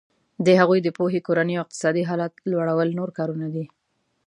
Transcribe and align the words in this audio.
د 0.45 0.47
هغوی 0.59 0.79
د 0.83 0.89
پوهې 0.97 1.19
کورني 1.27 1.53
او 1.55 1.63
اقتصادي 1.65 2.03
حالت 2.09 2.33
لوړول 2.51 2.89
نور 2.99 3.09
کارونه 3.17 3.47
دي. 3.55 3.65